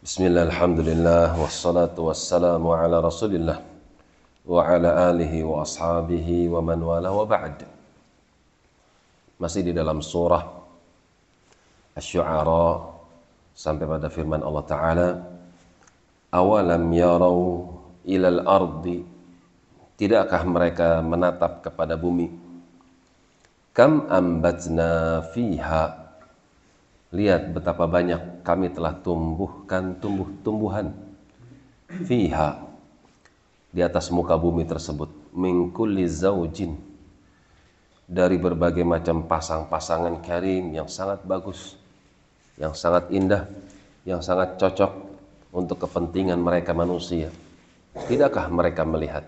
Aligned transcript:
Bismillah, 0.00 0.48
alhamdulillah, 0.48 1.36
wassalatu 1.36 2.08
wassalamu 2.08 2.72
ala 2.72 3.04
rasulillah 3.04 3.60
wa 4.48 4.64
ala 4.64 5.12
alihi 5.12 5.44
wa 5.44 5.60
ashabihi 5.60 6.48
wa 6.48 6.64
man 6.64 6.80
wala 6.80 7.12
wa 7.12 7.28
ba'd. 7.28 7.68
Masih 9.36 9.60
di 9.60 9.76
dalam 9.76 10.00
surah 10.00 10.40
Asy-Syu'ara 11.92 12.80
sampai 13.52 13.84
pada 13.84 14.08
firman 14.08 14.40
Allah 14.40 14.64
Ta'ala 14.64 15.08
Awalam 16.32 16.88
yarau 16.96 17.68
ilal 18.08 18.40
ardi 18.48 19.04
Tidakkah 20.00 20.48
mereka 20.48 21.04
menatap 21.04 21.60
kepada 21.60 22.00
bumi? 22.00 22.32
Kam 23.76 24.08
ambatna 24.08 25.28
fiha 25.36 25.99
Lihat 27.10 27.50
betapa 27.50 27.90
banyak 27.90 28.46
kami 28.46 28.70
telah 28.70 28.94
tumbuhkan 29.02 29.98
tumbuh-tumbuhan 29.98 30.94
fiha 32.06 32.62
di 33.74 33.82
atas 33.82 34.14
muka 34.14 34.38
bumi 34.38 34.62
tersebut 34.62 35.10
min 35.34 35.74
kulli 35.74 36.06
zaujin 36.06 36.78
dari 38.10 38.38
berbagai 38.38 38.82
macam 38.82 39.26
pasang-pasangan 39.26 40.18
karim 40.22 40.74
yang 40.74 40.90
sangat 40.90 41.22
bagus, 41.22 41.78
yang 42.58 42.74
sangat 42.74 43.06
indah, 43.14 43.46
yang 44.02 44.18
sangat 44.18 44.58
cocok 44.58 44.90
untuk 45.54 45.86
kepentingan 45.86 46.38
mereka 46.38 46.74
manusia. 46.74 47.30
Tidakkah 47.94 48.50
mereka 48.50 48.82
melihat? 48.86 49.22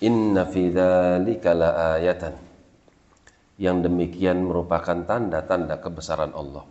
Inna 0.00 0.48
fi 0.48 0.72
dzalika 0.72 1.52
yang 3.54 3.82
demikian 3.82 4.42
merupakan 4.42 4.98
tanda-tanda 5.06 5.78
kebesaran 5.78 6.34
Allah. 6.34 6.66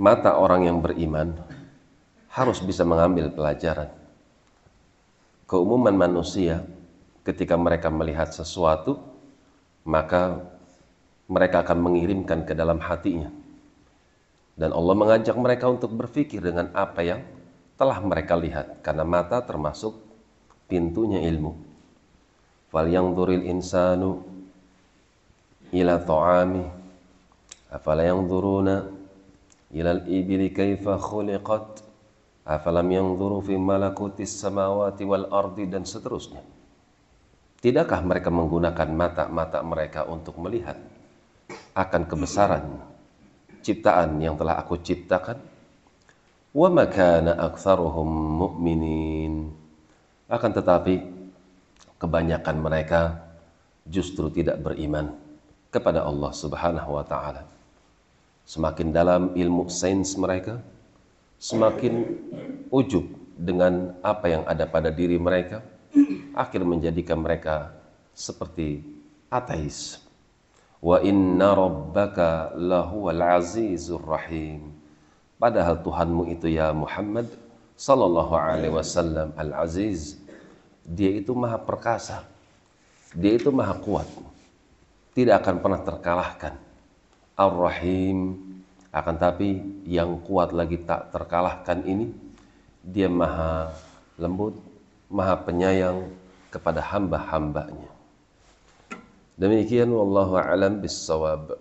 Mata 0.00 0.40
orang 0.40 0.64
yang 0.64 0.78
beriman 0.80 1.36
harus 2.32 2.62
bisa 2.64 2.86
mengambil 2.88 3.28
pelajaran. 3.28 3.92
Keumuman 5.44 5.92
manusia 5.92 6.64
ketika 7.26 7.58
mereka 7.58 7.92
melihat 7.92 8.32
sesuatu, 8.32 8.96
maka 9.84 10.40
mereka 11.28 11.66
akan 11.66 11.78
mengirimkan 11.84 12.48
ke 12.48 12.56
dalam 12.56 12.80
hatinya. 12.80 13.28
Dan 14.56 14.72
Allah 14.72 14.94
mengajak 14.96 15.36
mereka 15.36 15.68
untuk 15.68 15.92
berpikir 15.92 16.40
dengan 16.40 16.72
apa 16.72 17.00
yang 17.04 17.20
telah 17.76 17.98
mereka 18.00 18.36
lihat. 18.36 18.80
Karena 18.80 19.04
mata 19.04 19.42
termasuk 19.44 19.96
pintunya 20.70 21.24
ilmu. 21.28 21.56
Fal 22.70 22.86
yang 22.86 23.12
duril 23.12 23.42
insanu 23.44 24.22
ila 25.70 26.02
ta'ami 26.02 26.66
afala 27.70 28.02
yanzuruna 28.02 28.90
ila 29.70 29.90
al-ibili 29.94 30.50
kaifa 30.50 30.98
khuliqat 30.98 31.86
afalam 32.42 32.90
yanzuru 32.90 33.38
fi 33.38 33.54
malakutis 33.54 34.34
samawati 34.34 35.06
wal 35.06 35.30
ardi 35.30 35.70
dan 35.70 35.86
seterusnya. 35.86 36.42
Tidakkah 37.60 38.00
mereka 38.02 38.32
menggunakan 38.32 38.88
mata-mata 38.90 39.60
mereka 39.60 40.08
untuk 40.08 40.40
melihat 40.40 40.80
akan 41.76 42.02
kebesaran 42.08 42.64
ciptaan 43.60 44.16
yang 44.18 44.34
telah 44.34 44.58
aku 44.58 44.80
ciptakan? 44.80 45.38
Wa 46.50 46.66
makana 46.66 47.36
aktsaruhum 47.36 48.08
mu'minin. 48.42 49.54
Akan 50.26 50.50
tetapi 50.50 51.04
kebanyakan 52.00 52.56
mereka 52.58 53.00
justru 53.86 54.32
tidak 54.32 54.58
beriman 54.58 55.29
kepada 55.70 56.02
Allah 56.02 56.34
Subhanahu 56.34 56.98
wa 56.98 57.04
taala. 57.06 57.46
Semakin 58.42 58.90
dalam 58.90 59.22
ilmu 59.38 59.70
sains 59.70 60.18
mereka, 60.18 60.58
semakin 61.38 62.18
ujub 62.74 63.06
dengan 63.38 63.94
apa 64.02 64.26
yang 64.26 64.42
ada 64.50 64.66
pada 64.66 64.90
diri 64.90 65.16
mereka, 65.16 65.62
akhir 66.34 66.66
menjadikan 66.66 67.22
mereka 67.22 67.70
seperti 68.10 68.82
ateis. 69.30 70.02
Wa 70.82 70.98
inna 71.06 71.54
rabbaka 71.54 72.50
lahuwal 72.58 73.22
azizur 73.38 74.02
rahim. 74.02 74.74
Padahal 75.38 75.78
Tuhanmu 75.80 76.34
itu 76.34 76.50
ya 76.50 76.74
Muhammad 76.74 77.30
sallallahu 77.78 78.34
alaihi 78.34 78.74
wasallam 78.74 79.30
al-aziz. 79.38 80.18
Dia 80.82 81.22
itu 81.22 81.30
maha 81.32 81.56
perkasa. 81.56 82.26
Dia 83.14 83.38
itu 83.38 83.48
maha 83.54 83.78
kuat 83.78 84.08
tidak 85.14 85.42
akan 85.44 85.56
pernah 85.62 85.80
terkalahkan. 85.82 86.54
Ar-Rahim 87.34 88.36
akan 88.90 89.16
tapi 89.16 89.62
yang 89.86 90.18
kuat 90.26 90.50
lagi 90.50 90.82
tak 90.82 91.14
terkalahkan 91.14 91.86
ini 91.86 92.10
dia 92.82 93.06
maha 93.06 93.70
lembut, 94.18 94.56
maha 95.08 95.38
penyayang 95.40 96.10
kepada 96.50 96.82
hamba-hambanya. 96.82 97.92
Demikian 99.40 99.88
wallahu 99.88 100.36
alam 100.36 100.84
bisawab. 100.84 101.56